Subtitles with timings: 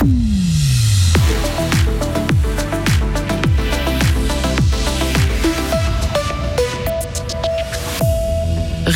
[0.00, 0.47] Mm.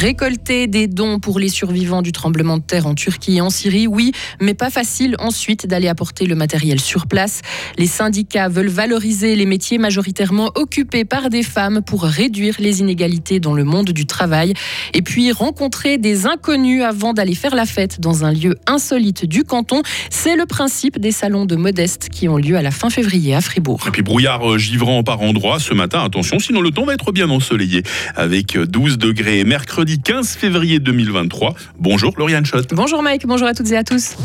[0.03, 3.87] Récolter des dons pour les survivants du tremblement de terre en Turquie et en Syrie,
[3.87, 7.41] oui, mais pas facile ensuite d'aller apporter le matériel sur place.
[7.79, 13.39] Les syndicats veulent valoriser les métiers majoritairement occupés par des femmes pour réduire les inégalités
[13.39, 14.55] dans le monde du travail.
[14.93, 19.45] Et puis rencontrer des inconnus avant d'aller faire la fête dans un lieu insolite du
[19.45, 23.37] canton, c'est le principe des salons de modeste qui ont lieu à la fin février
[23.37, 23.85] à Fribourg.
[23.87, 27.13] Et puis brouillard euh, givrant par endroits ce matin, attention, sinon le temps va être
[27.13, 27.85] bien ensoleillé
[28.17, 31.55] avec 12 degrés mercredi mercredi 15 février 2023.
[31.79, 32.69] Bonjour Lauriane Schott.
[32.73, 34.17] Bonjour Mike, bonjour à toutes et à tous.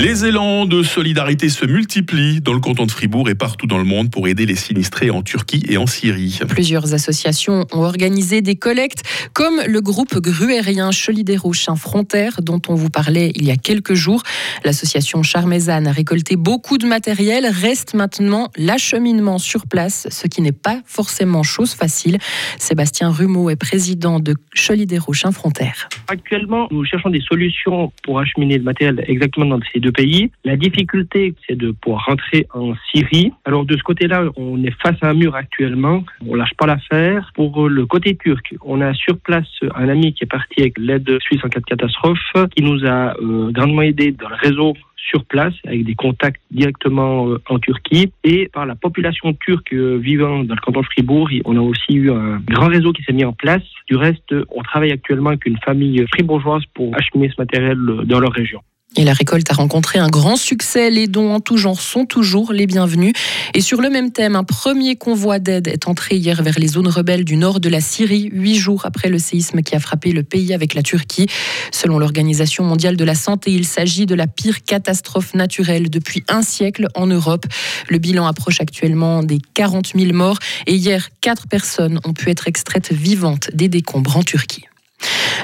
[0.00, 3.84] Les élans de solidarité se multiplient dans le canton de Fribourg et partout dans le
[3.84, 6.38] monde pour aider les sinistrés en Turquie et en Syrie.
[6.48, 9.02] Plusieurs associations ont organisé des collectes,
[9.32, 13.94] comme le groupe gruérien Cholidero Chien Frontière, dont on vous parlait il y a quelques
[13.94, 14.22] jours.
[14.64, 17.44] L'association Charmezane a récolté beaucoup de matériel.
[17.46, 22.18] Reste maintenant l'acheminement sur place, ce qui n'est pas forcément chose facile.
[22.58, 25.88] Sébastien Rumeau est président de Cholidero Chien Frontière.
[26.06, 30.30] Actuellement, nous cherchons des solutions pour acheminer le matériel exactement dans ces deux pays.
[30.44, 33.32] La difficulté, c'est de pouvoir rentrer en Syrie.
[33.44, 36.04] Alors de ce côté-là, on est face à un mur actuellement.
[36.26, 37.30] On lâche pas l'affaire.
[37.34, 41.18] Pour le côté turc, on a sur place un ami qui est parti avec l'aide
[41.20, 42.18] suisse en cas de catastrophe,
[42.54, 47.28] qui nous a euh, grandement aidé dans le réseau sur place avec des contacts directement
[47.28, 51.30] euh, en Turquie et par la population turque euh, vivant dans le canton de Fribourg.
[51.44, 53.62] On a aussi eu un grand réseau qui s'est mis en place.
[53.86, 58.32] Du reste, on travaille actuellement avec une famille fribourgeoise pour acheminer ce matériel dans leur
[58.32, 58.60] région.
[58.96, 60.90] Et la récolte a rencontré un grand succès.
[60.90, 63.12] Les dons en tout genre sont toujours les bienvenus.
[63.54, 66.88] Et sur le même thème, un premier convoi d'aide est entré hier vers les zones
[66.88, 70.22] rebelles du nord de la Syrie, huit jours après le séisme qui a frappé le
[70.22, 71.26] pays avec la Turquie.
[71.70, 76.42] Selon l'Organisation mondiale de la santé, il s'agit de la pire catastrophe naturelle depuis un
[76.42, 77.46] siècle en Europe.
[77.88, 80.38] Le bilan approche actuellement des 40 000 morts.
[80.66, 84.67] Et hier, quatre personnes ont pu être extraites vivantes des décombres en Turquie.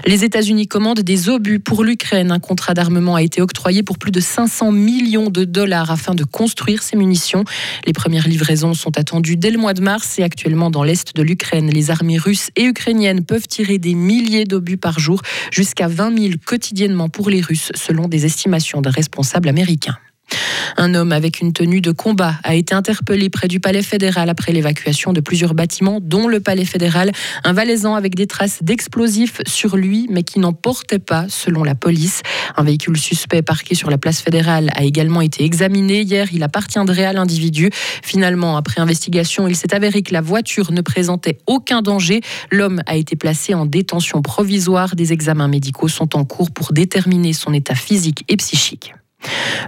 [0.06, 2.30] Les États-Unis commandent des obus pour l'Ukraine.
[2.30, 6.24] Un contrat d'armement a été octroyé pour plus de 500 millions de dollars afin de
[6.24, 7.44] construire ces munitions.
[7.86, 11.22] Les premières livraisons sont attendues dès le mois de mars et actuellement dans l'est de
[11.22, 16.18] l'Ukraine, les armées russes et ukrainiennes peuvent tirer des milliers d'obus par jour, jusqu'à 20
[16.18, 19.96] 000 quotidiennement pour les Russes, selon des estimations d'un responsable américain.
[20.76, 24.52] Un homme avec une tenue de combat a été interpellé près du palais fédéral après
[24.52, 27.12] l'évacuation de plusieurs bâtiments, dont le palais fédéral,
[27.44, 31.74] un valaisan avec des traces d'explosifs sur lui, mais qui n'en portait pas, selon la
[31.74, 32.22] police.
[32.56, 36.02] Un véhicule suspect parqué sur la place fédérale a également été examiné.
[36.02, 37.70] Hier, il appartiendrait à l'individu.
[38.02, 42.20] Finalement, après investigation, il s'est avéré que la voiture ne présentait aucun danger.
[42.50, 44.96] L'homme a été placé en détention provisoire.
[44.96, 48.92] Des examens médicaux sont en cours pour déterminer son état physique et psychique.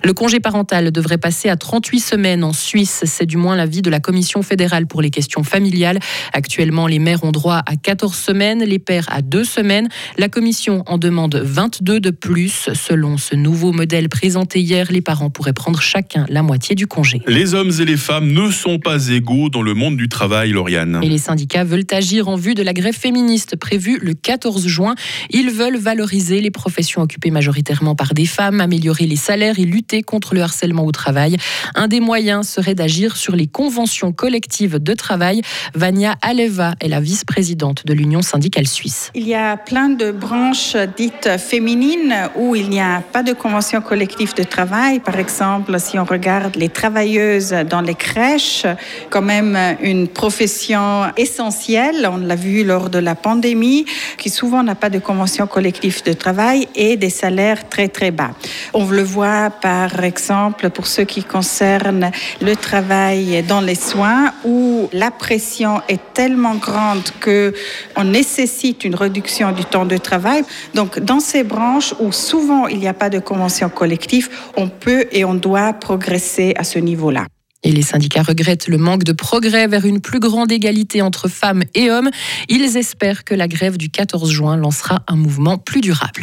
[0.06, 3.02] Le congé parental devrait passer à 38 semaines en Suisse.
[3.06, 5.98] C'est du moins l'avis de la Commission fédérale pour les questions familiales.
[6.32, 9.88] Actuellement, les mères ont droit à 14 semaines, les pères à 2 semaines.
[10.16, 12.68] La Commission en demande 22 de plus.
[12.72, 17.20] Selon ce nouveau modèle présenté hier, les parents pourraient prendre chacun la moitié du congé.
[17.26, 21.00] Les hommes et les femmes ne sont pas égaux dans le monde du travail, Lauriane.
[21.02, 24.94] Et les syndicats veulent agir en vue de la grève féministe prévue le 14 juin.
[25.30, 29.95] Ils veulent valoriser les professions occupées majoritairement par des femmes, améliorer les salaires et lutter
[30.02, 31.36] contre le harcèlement au travail.
[31.74, 35.42] Un des moyens serait d'agir sur les conventions collectives de travail.
[35.74, 39.10] Vania Aleva est la vice-présidente de l'Union syndicale suisse.
[39.14, 43.80] Il y a plein de branches dites féminines où il n'y a pas de convention
[43.80, 45.00] collective de travail.
[45.00, 48.66] Par exemple, si on regarde les travailleuses dans les crèches,
[49.10, 53.84] quand même une profession essentielle, on l'a vu lors de la pandémie,
[54.18, 58.30] qui souvent n'a pas de convention collective de travail et des salaires très très bas.
[58.74, 62.10] On le voit par exemple, pour ce qui concerne
[62.40, 67.54] le travail dans les soins, où la pression est tellement grande que
[67.96, 70.42] on nécessite une réduction du temps de travail.
[70.74, 75.06] Donc, dans ces branches où souvent il n'y a pas de convention collective, on peut
[75.12, 77.26] et on doit progresser à ce niveau-là.
[77.62, 81.64] Et les syndicats regrettent le manque de progrès vers une plus grande égalité entre femmes
[81.74, 82.10] et hommes.
[82.48, 86.22] Ils espèrent que la grève du 14 juin lancera un mouvement plus durable.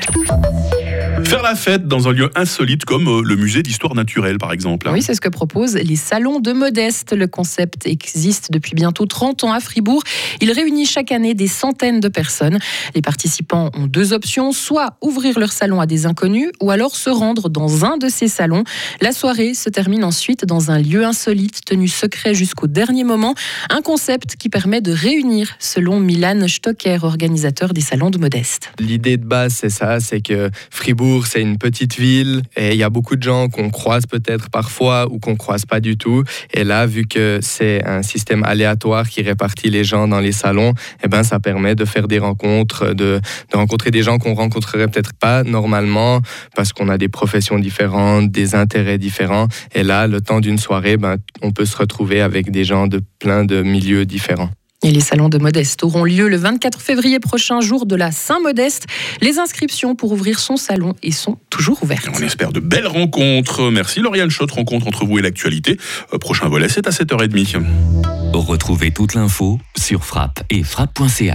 [1.21, 4.89] Faire la fête dans un lieu insolite comme euh, le musée d'histoire naturelle, par exemple.
[4.91, 7.13] Oui, c'est ce que proposent les salons de Modeste.
[7.13, 10.03] Le concept existe depuis bientôt 30 ans à Fribourg.
[10.41, 12.57] Il réunit chaque année des centaines de personnes.
[12.95, 17.09] Les participants ont deux options, soit ouvrir leur salon à des inconnus, ou alors se
[17.09, 18.63] rendre dans un de ces salons.
[18.99, 23.35] La soirée se termine ensuite dans un lieu insolite, tenu secret jusqu'au dernier moment.
[23.69, 28.71] Un concept qui permet de réunir, selon Milan Stocker, organisateur des salons de Modeste.
[28.79, 32.83] L'idée de base, c'est ça, c'est que Fribourg C'est une petite ville et il y
[32.83, 36.23] a beaucoup de gens qu'on croise peut-être parfois ou qu'on croise pas du tout.
[36.53, 40.73] Et là, vu que c'est un système aléatoire qui répartit les gens dans les salons,
[41.03, 43.19] eh ben, ça permet de faire des rencontres, de,
[43.51, 46.21] de rencontrer des gens qu'on rencontrerait peut-être pas normalement
[46.55, 49.47] parce qu'on a des professions différentes, des intérêts différents.
[49.73, 53.01] Et là, le temps d'une soirée, ben, on peut se retrouver avec des gens de
[53.19, 54.51] plein de milieux différents.
[54.83, 58.85] Et les salons de Modeste auront lieu le 24 février prochain, jour de la Saint-Modeste.
[59.21, 62.09] Les inscriptions pour ouvrir son salon et sont toujours ouvertes.
[62.13, 63.71] On espère de belles rencontres.
[63.71, 65.77] Merci Lauriane Schott, rencontre entre vous et l'actualité.
[66.13, 67.63] Euh, prochain volet, c'est à 7h30.
[68.33, 71.31] Retrouvez toute l'info sur frappe et frappe.ch.